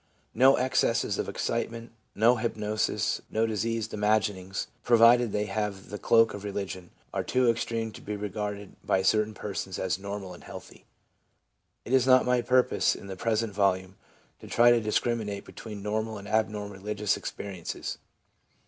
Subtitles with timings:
[0.33, 5.99] No ex cesses of excitement, no hypnosis, no diseased imagin ings, provided they have the
[5.99, 10.43] cloak of religion, are too extreme to be regarded by certain persons as normal and
[10.43, 10.85] healthy.
[11.85, 13.95] It is not my purpose, in the present volume,
[14.39, 17.99] to try to discriminate between normal and abnormal religious experiences.